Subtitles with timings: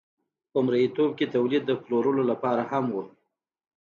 [0.51, 2.95] په مرئیتوب کې تولید د پلورلو لپاره هم و.